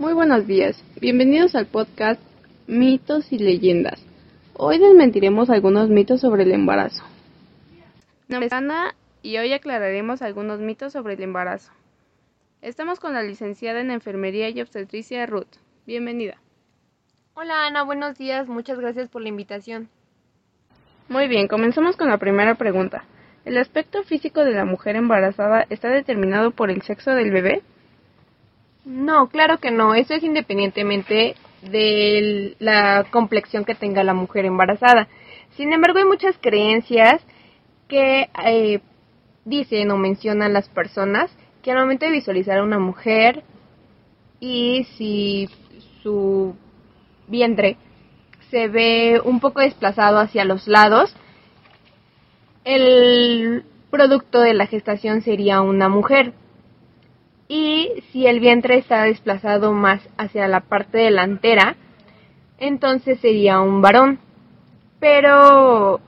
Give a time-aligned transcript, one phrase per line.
[0.00, 2.22] Muy buenos días, bienvenidos al podcast
[2.66, 4.02] Mitos y Leyendas.
[4.54, 7.04] Hoy desmentiremos algunos mitos sobre el embarazo.
[8.26, 11.70] Mi nombre es Ana y hoy aclararemos algunos mitos sobre el embarazo.
[12.62, 15.58] Estamos con la licenciada en Enfermería y Obstetricia Ruth.
[15.86, 16.38] Bienvenida.
[17.34, 19.90] Hola Ana, buenos días, muchas gracias por la invitación.
[21.10, 23.04] Muy bien, comenzamos con la primera pregunta.
[23.44, 27.62] ¿El aspecto físico de la mujer embarazada está determinado por el sexo del bebé?
[28.84, 35.08] No, claro que no, eso es independientemente de la complexión que tenga la mujer embarazada.
[35.56, 37.20] Sin embargo, hay muchas creencias
[37.88, 38.80] que eh,
[39.44, 41.30] dicen o mencionan las personas
[41.62, 43.42] que al momento de visualizar a una mujer
[44.38, 45.48] y si
[46.02, 46.54] su
[47.28, 47.76] vientre
[48.50, 51.14] se ve un poco desplazado hacia los lados,
[52.64, 56.32] el producto de la gestación sería una mujer.
[57.52, 61.74] Y si el vientre está desplazado más hacia la parte delantera,
[62.58, 64.20] entonces sería un varón.
[65.00, 65.98] Pero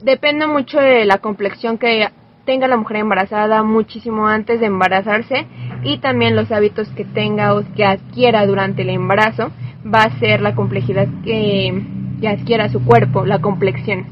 [0.00, 2.08] depende mucho de la complexión que
[2.46, 5.46] tenga la mujer embarazada muchísimo antes de embarazarse
[5.84, 9.52] y también los hábitos que tenga o que adquiera durante el embarazo
[9.84, 11.82] va a ser la complejidad que,
[12.26, 14.06] adquiera su cuerpo, la complexión.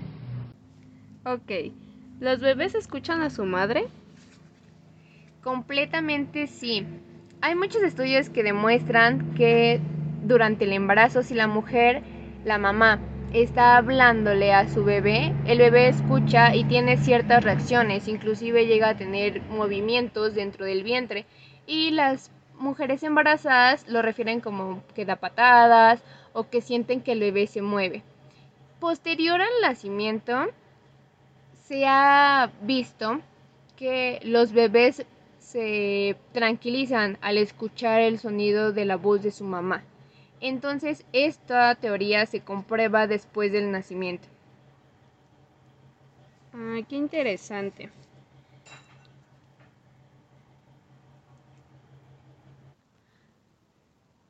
[1.24, 1.72] Ok,
[2.20, 3.86] ¿los bebés escuchan a su madre?
[5.42, 6.86] Completamente sí.
[7.40, 9.80] Hay muchos estudios que demuestran que
[10.22, 12.02] durante el embarazo, si la mujer,
[12.44, 13.00] la mamá,
[13.32, 18.96] está hablándole a su bebé, el bebé escucha y tiene ciertas reacciones, inclusive llega a
[18.96, 21.24] tener movimientos dentro del vientre
[21.66, 26.02] y las mujeres embarazadas lo refieren como que da patadas
[26.34, 28.02] o que sienten que el bebé se mueve.
[28.78, 30.48] Posterior al nacimiento,
[31.54, 33.20] se ha visto
[33.76, 35.06] que los bebés
[35.50, 39.82] se tranquilizan al escuchar el sonido de la voz de su mamá.
[40.40, 44.28] Entonces, esta teoría se comprueba después del nacimiento.
[46.54, 47.90] Ah, qué interesante.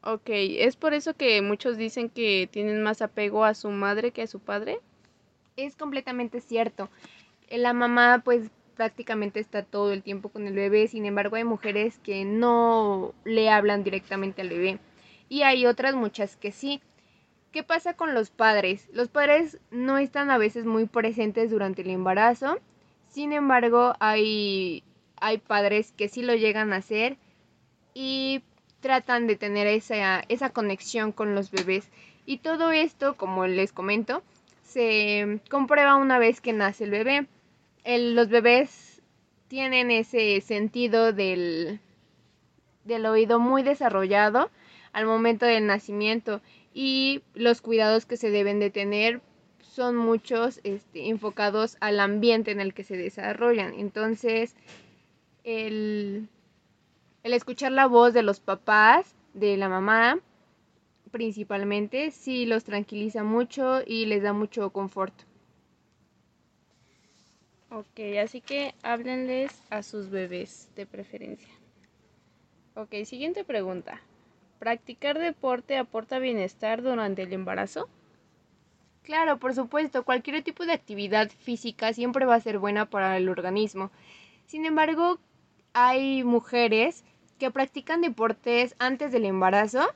[0.02, 4.22] Ok, ¿es por eso que muchos dicen que tienen más apego a su madre que
[4.22, 4.80] a su padre?
[5.56, 6.88] Es completamente cierto.
[7.50, 8.50] La mamá pues
[8.80, 13.50] prácticamente está todo el tiempo con el bebé, sin embargo hay mujeres que no le
[13.50, 14.78] hablan directamente al bebé
[15.28, 16.80] y hay otras muchas que sí.
[17.52, 18.88] ¿Qué pasa con los padres?
[18.94, 22.58] Los padres no están a veces muy presentes durante el embarazo,
[23.10, 24.82] sin embargo hay,
[25.16, 27.18] hay padres que sí lo llegan a hacer
[27.92, 28.42] y
[28.80, 31.90] tratan de tener esa, esa conexión con los bebés.
[32.24, 34.22] Y todo esto, como les comento,
[34.62, 37.26] se comprueba una vez que nace el bebé.
[37.84, 39.02] Los bebés
[39.48, 41.80] tienen ese sentido del,
[42.84, 44.50] del oído muy desarrollado
[44.92, 46.40] al momento del nacimiento
[46.72, 49.20] y los cuidados que se deben de tener
[49.60, 53.74] son muchos este, enfocados al ambiente en el que se desarrollan.
[53.74, 54.56] Entonces,
[55.44, 56.28] el,
[57.22, 60.18] el escuchar la voz de los papás, de la mamá,
[61.10, 65.14] principalmente, sí los tranquiliza mucho y les da mucho confort.
[67.70, 71.48] Ok, así que háblenles a sus bebés de preferencia.
[72.74, 74.00] Ok, siguiente pregunta.
[74.58, 77.88] ¿Practicar deporte aporta bienestar durante el embarazo?
[79.02, 83.28] Claro, por supuesto, cualquier tipo de actividad física siempre va a ser buena para el
[83.28, 83.90] organismo.
[84.46, 85.18] Sin embargo,
[85.72, 87.04] hay mujeres
[87.38, 89.88] que practican deportes antes del embarazo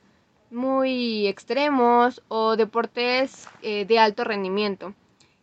[0.51, 4.95] muy extremos o deportes eh, de alto rendimiento.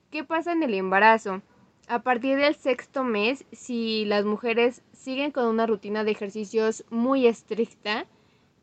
[0.09, 1.41] ¿Qué pasa en el embarazo?
[1.91, 7.27] A partir del sexto mes, si las mujeres siguen con una rutina de ejercicios muy
[7.27, 8.05] estricta,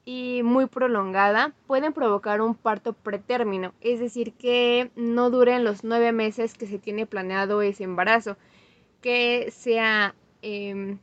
[0.06, 6.12] y muy prolongada pueden provocar un parto pretérmino, es decir, que no duren los nueve
[6.12, 8.38] meses que se tiene planeado ese embarazo,
[9.02, 10.98] que sea em,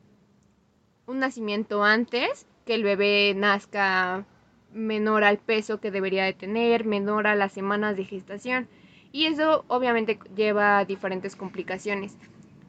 [1.06, 4.26] un nacimiento antes, que el bebé nazca
[4.74, 8.68] menor al peso que debería de tener, menor a las semanas de gestación.
[9.12, 12.18] Y eso obviamente lleva a diferentes complicaciones.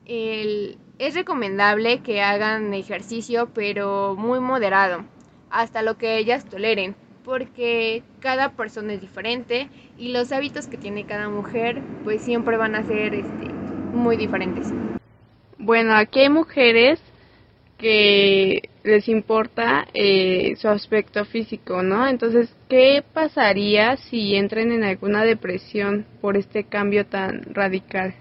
[0.06, 5.04] es recomendable que hagan ejercicio, pero muy moderado
[5.50, 6.94] hasta lo que ellas toleren,
[7.24, 9.68] porque cada persona es diferente
[9.98, 13.48] y los hábitos que tiene cada mujer pues siempre van a ser este,
[13.92, 14.72] muy diferentes.
[15.58, 17.00] Bueno, aquí hay mujeres
[17.78, 22.06] que les importa eh, su aspecto físico, ¿no?
[22.06, 28.14] Entonces, ¿qué pasaría si entren en alguna depresión por este cambio tan radical?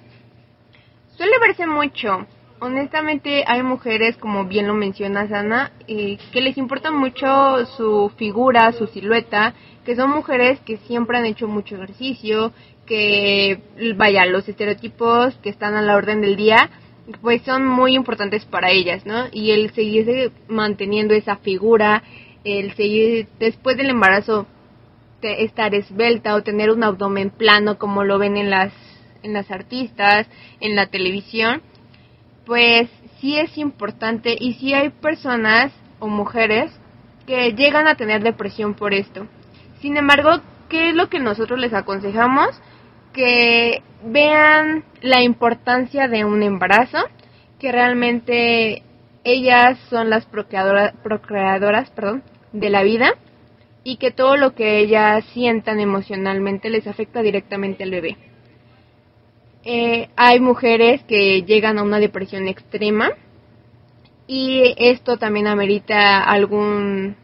[1.15, 2.27] Suele verse mucho
[2.59, 8.71] honestamente hay mujeres, como bien lo mencionas Ana, eh, que les importa mucho su figura,
[8.71, 9.53] su silueta,
[9.85, 12.51] que son mujeres que siempre han hecho mucho ejercicio,
[12.85, 13.61] que
[13.95, 16.69] vaya, los estereotipos que están a la orden del día,
[17.21, 19.25] pues son muy importantes para ellas, ¿no?
[19.31, 22.03] Y el seguir manteniendo esa figura,
[22.43, 24.47] el seguir después del embarazo
[25.33, 28.71] estar esbelta o tener un abdomen plano como lo ven en las
[29.23, 30.27] en las artistas,
[30.59, 31.63] en la televisión,
[32.45, 36.71] pues sí es importante y sí hay personas o mujeres
[37.25, 39.25] que llegan a tener depresión por esto.
[39.81, 42.49] Sin embargo, ¿qué es lo que nosotros les aconsejamos?
[43.15, 46.99] Que vean la importancia de un embarazo,
[47.59, 48.83] que realmente
[49.23, 53.13] ellas son las procreadoras, procreadoras perdón, de la vida
[53.83, 58.17] y que todo lo que ellas sientan emocionalmente les afecta directamente al bebé.
[59.63, 63.11] Eh, hay mujeres que llegan a una depresión extrema
[64.27, 67.15] y esto también amerita algún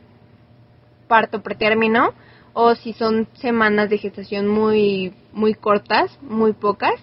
[1.08, 2.14] parto pretérmino
[2.54, 6.96] o si son semanas de gestación muy muy cortas, muy pocas,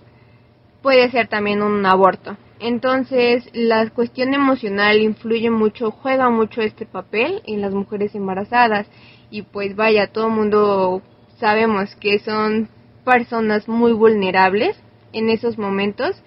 [0.82, 2.36] puede ser también un aborto.
[2.60, 8.88] Entonces, la cuestión emocional influye mucho, juega mucho este papel en las mujeres embarazadas
[9.30, 11.02] y pues vaya, todo el mundo
[11.38, 12.68] sabemos que son
[13.04, 14.76] personas muy vulnerables
[15.12, 16.20] en esos momentos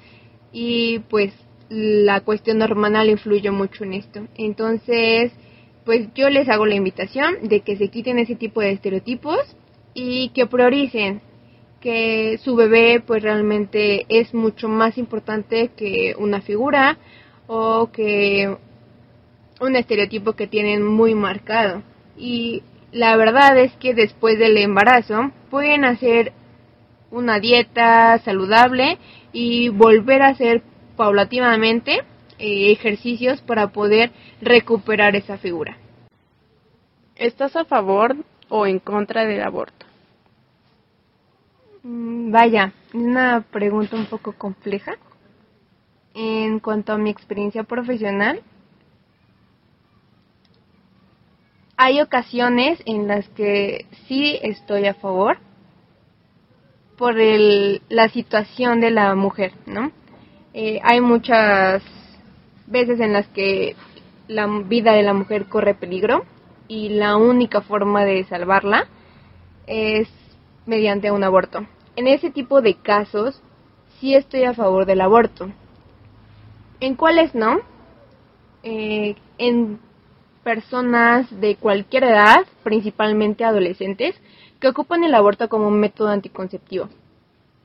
[0.54, 1.34] y pues
[1.70, 4.22] la cuestión hormonal influye mucho en esto.
[4.36, 5.32] Entonces,
[5.86, 9.40] pues yo les hago la invitación de que se quiten ese tipo de estereotipos
[9.94, 11.22] y que prioricen
[11.80, 16.98] que su bebé pues realmente es mucho más importante que una figura
[17.48, 18.56] o que
[19.60, 21.82] un estereotipo que tienen muy marcado.
[22.18, 26.34] Y la verdad es que después del embarazo pueden hacer
[27.10, 28.98] una dieta saludable
[29.34, 30.62] y volver a hacer
[30.96, 32.02] paulatinamente
[32.42, 34.12] eh, ejercicios para poder
[34.42, 35.78] recuperar esa figura.
[37.16, 38.16] ¿Estás a favor
[38.50, 39.86] o en contra del aborto?
[41.84, 44.96] Mm, vaya, es una pregunta un poco compleja.
[46.16, 48.42] En cuanto a mi experiencia profesional,
[51.78, 55.38] hay ocasiones en las que sí estoy a favor
[56.98, 59.92] por el, la situación de la mujer, ¿no?
[60.54, 61.82] Eh, hay muchas
[62.72, 63.76] veces en las que
[64.28, 66.24] la vida de la mujer corre peligro
[66.68, 68.88] y la única forma de salvarla
[69.68, 70.08] es
[70.66, 71.66] mediante un aborto.
[71.96, 73.42] En ese tipo de casos
[74.00, 75.52] sí estoy a favor del aborto.
[76.80, 77.60] ¿En cuáles no?
[78.64, 79.80] Eh, en
[80.44, 84.16] personas de cualquier edad, principalmente adolescentes,
[84.60, 86.90] que ocupan el aborto como un método anticonceptivo.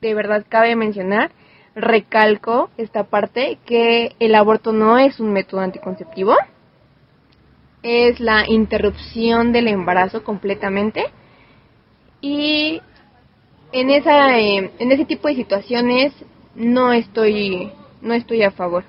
[0.01, 1.31] De verdad cabe mencionar,
[1.77, 6.35] recalco esta parte, que el aborto no es un método anticonceptivo,
[7.83, 11.05] es la interrupción del embarazo completamente.
[12.19, 12.81] Y
[13.71, 16.13] en esa eh, en ese tipo de situaciones
[16.55, 17.71] no estoy
[18.01, 18.83] no estoy a favor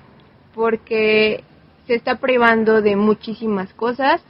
[0.55, 1.43] porque
[1.85, 4.21] se está privando de muchísimas cosas.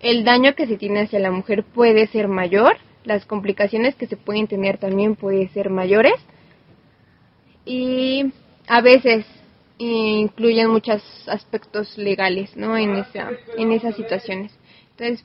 [0.00, 4.16] El daño que se tiene hacia la mujer puede ser mayor las complicaciones que se
[4.16, 6.14] pueden tener también pueden ser mayores
[7.68, 8.32] y
[8.66, 9.26] a veces
[9.76, 14.52] incluyen muchos aspectos legales no en esa en esas situaciones.
[14.92, 15.24] Entonces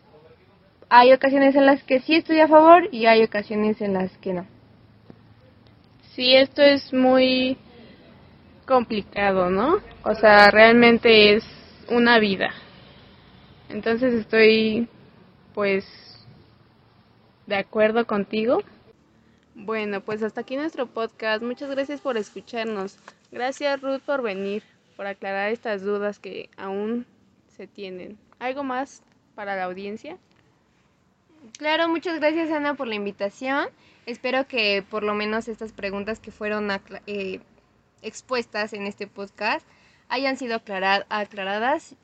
[0.90, 4.34] hay ocasiones en las que sí estoy a favor y hay ocasiones en las que
[4.34, 4.46] no.
[6.16, 7.58] Sí esto es muy
[8.68, 11.44] complicado no o sea realmente es
[11.90, 12.54] una vida.
[13.70, 14.88] Entonces estoy
[15.54, 15.86] pues
[17.48, 18.62] de acuerdo contigo.
[19.56, 21.44] Bueno, pues hasta aquí nuestro podcast.
[21.44, 22.98] Muchas gracias por escucharnos.
[23.32, 24.64] Gracias Ruth por venir,
[24.96, 27.06] por aclarar estas dudas que aún
[27.48, 28.18] se tienen.
[28.40, 29.04] ¿Algo más
[29.36, 30.18] para la audiencia?
[31.58, 33.68] Claro, muchas gracias Ana por la invitación.
[34.06, 36.70] Espero que por lo menos estas preguntas que fueron
[37.06, 37.40] eh,
[38.02, 39.66] expuestas en este podcast
[40.10, 41.96] hayan sido aclaradas